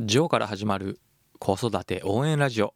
[0.00, 1.00] ジョーから始まる
[1.40, 2.72] 子育て応援ラジオ。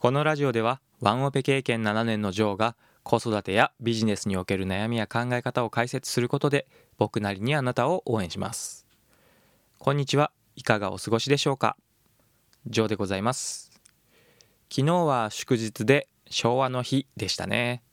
[0.00, 6.66] このラジオではワンオペ経験7年のジョーが子育てやビジネスにおける悩みや考え方を解説することで
[6.98, 8.84] 僕なりにあなたを応援します。
[9.78, 10.32] こんにちは。
[10.56, 11.76] いかがお過ごしでしょうか？
[12.66, 13.70] ジョーでございます。
[14.72, 17.84] 昨日は祝日で昭和の日でしたね。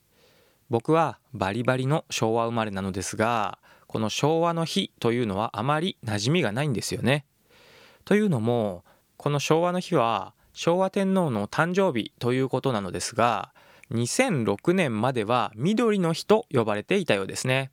[0.72, 7.28] 僕はバリバリの昭和生まれなのですがこの昭和の日というのはあまり馴染みがないんですよね。
[8.12, 8.84] というのも
[9.16, 13.54] この昭和の日は昭和天皇の誕生日ということなのですが
[13.92, 17.72] 2006年までは緑の日と呼ばれていたようですね。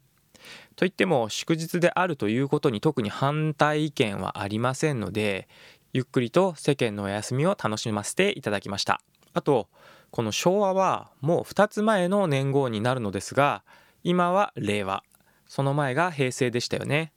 [0.76, 5.48] といっても祝日であるということに特に反対意見はありませんので
[5.92, 9.00] ゆっくりと世間のお休みを楽しませていただきました。
[9.34, 9.66] あと
[10.12, 13.64] この昭和はもう2つ前の年号になるのですが
[14.04, 15.02] 今は令和
[15.48, 17.10] その前が平成でしたよね。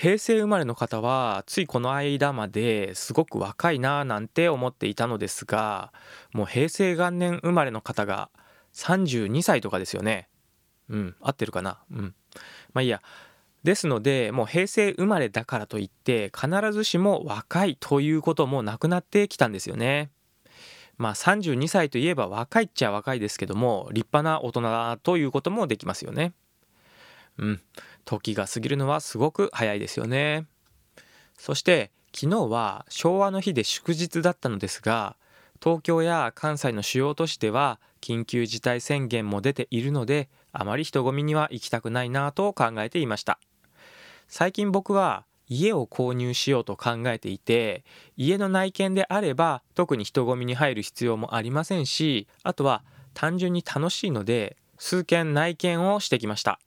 [0.00, 5.92] 平成生まれの方はついこの間まですごく若いなぁなんて思っていたのですが
[6.32, 8.30] もう平成元年生まれの方が
[8.74, 10.28] 32歳とかですよね。
[10.88, 11.80] うん合ってるかな？
[11.90, 12.14] うん。
[12.74, 13.02] まあいいや。
[13.64, 20.10] ですのでもう平成生まれだからといって必ずしも若いということもなくなってきたんですよね。
[20.96, 26.34] まあ32歳といえば若いっちゃ若いですけども立派な大人ということもできますよね。
[27.38, 27.60] うん。
[28.04, 30.46] 時が過ぎるのはすごく早いですよね。
[31.36, 35.16] そして昨日は昭和の日で祝日だったのですが
[35.62, 43.38] 東京や関西の主要都市では緊急事態宣言も出ているのであまり人混みには行きたくないなと考えていました。
[44.28, 47.84] 最近僕は家を購入しようと考えていて
[48.16, 52.82] 家の内見であれば特に人混みに入る必要もありませんしあとは
[53.14, 56.60] 単純に楽しいので数件内見をしてきました。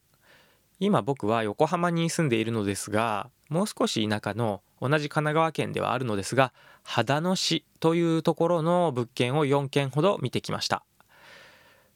[0.83, 10.83] 今僕は横浜に住んでいるのですがもう少し田舎の同じ神奈川県ではあるのですが秦野市というところの物件を4件ほど見てきました。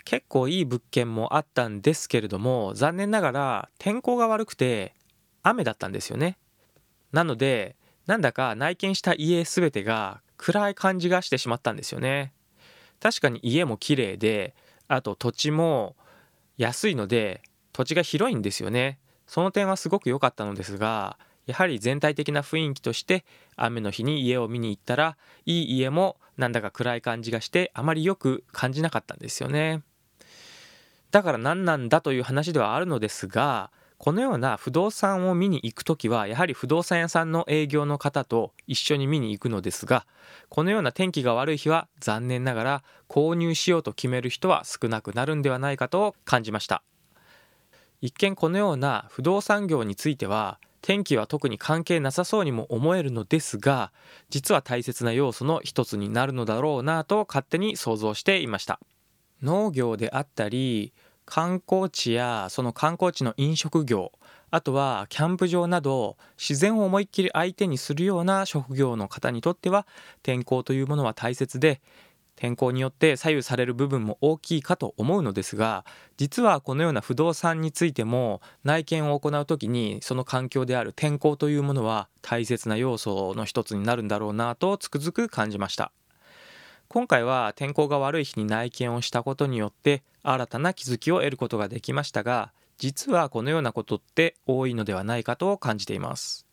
[0.04, 4.94] 結構いい物件もあったんですけれども残念ながら天候が悪くて
[5.42, 6.38] 雨だったんですよね。
[7.12, 7.76] なので
[8.06, 12.34] なんだか内見した家全てが暗い感じがしてしまったんですよね。
[13.00, 14.54] 確かに家も綺麗で
[14.88, 15.96] あと土地も
[16.58, 17.42] 安いので
[17.76, 19.00] 土地が広いんですよね。
[19.28, 23.26] その点はすごく良かったのですがやはり全体的な雰囲気として
[23.58, 29.82] 雨の日に家を見に行ったらいい家もなんだか暗い感じがしてあまりよく感じなかったんですよね。
[31.12, 40.06] だから何なんだという話ではあるのですがこのような不動産を見に行く時はやはり不動産屋さんの営業の方と一緒に見に行くのですが
[40.48, 46.82] このような天気が悪い日は残念ながら購入しようと決める人は少なくなるんではないかと感じました。
[48.02, 53.92] 一見このような不動産業については天気は特に関係なさそうにも思えるのですが
[54.30, 58.80] 実は大切な要素の一つになるのだろうなと勝手に想像していました。
[59.42, 60.94] 農業であったり
[61.26, 64.12] 観光地やその観光地の飲食業
[64.52, 69.88] あとはキャンプ場など自然を思いっきり相手にするような職業の方にとっては
[70.24, 71.82] 天候というものは大切で
[72.36, 75.86] 天候によって左右される部分も大きいかと思うのですが
[76.18, 85.92] 実はこのような不動産についても内見を行う時にその環境である天候というものは大切な要素の一つになるんだろうなとつくづく感じました。
[86.88, 96.46] 今回は天候が悪い日に内見をしたことによって新たな気づきを得ることができましたが実はこのようなことって多いのではないかと感じています。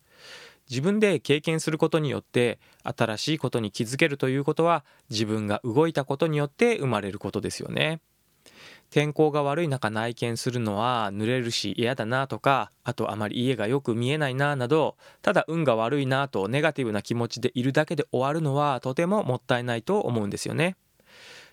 [0.73, 8.01] 自分で経験することによって新しいことに気づけるということは自分が動いたことによって生まれることですよね。
[8.89, 20.75] 天候が悪い中内見するのは濡れるし嫌だなとかあとあまり家がよく見えないななどただ運が悪いなとネガティブな気持ちでいるだけで終わるのはとてももったいないと思うんですよね。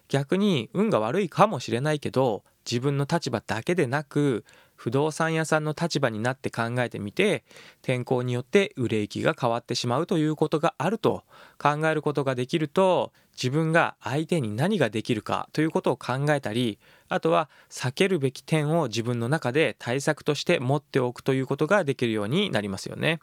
[0.08, 4.44] 逆に運が悪いかもしれないけど自分の立場だけでなく
[4.80, 7.44] 不動産屋さんの立場になって考えてみて
[7.82, 11.22] 天候によって売れ行きが変わってしまうということがあると
[11.58, 16.78] 考えることができると自分が相手に何ができるかということを考えたり
[17.10, 23.20] あとは避けるべき点を自分の中で対策として持っておくということができるようになりますよね。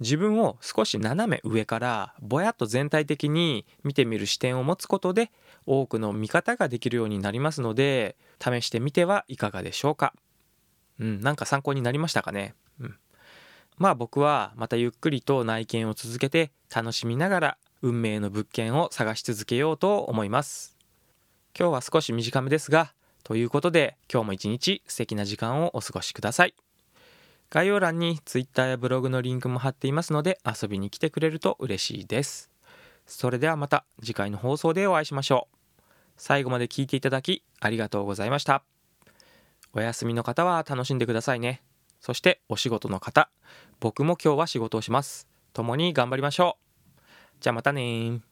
[0.00, 5.30] 自分を少し斜め上からぼやっと全体的に見てみる視点を持つことで
[5.66, 10.14] 多くの見方ができるようになりますので試してみてはいかがでしょうか。
[10.98, 12.54] うん、なんか参考になりましたかね？
[12.80, 12.96] うん。
[13.76, 20.76] まあ僕はまたゆっくりと内見を続けて楽しみながら運命の物件を探し続けようと思います。
[21.58, 22.92] 今日は少し短めですが、
[23.24, 26.54] ということで今日も一日素敵な時間をお過ごしください。
[27.50, 32.50] 概要欄に Twitter やブログのリンクも貼っていますので遊びに来てくれると嬉しいです
[33.06, 35.82] それではまた次回の放送でお会いしましょう
[36.18, 38.62] 最後まで聞いていただきありがとうございました
[39.78, 41.62] お休みの方は楽しんでくださいね。
[42.00, 43.30] そしてお仕事の方
[43.78, 45.28] 僕も今日は仕事をします。
[45.52, 46.58] 共に頑張りましょ
[46.96, 47.00] う。
[47.40, 48.20] じゃあまたね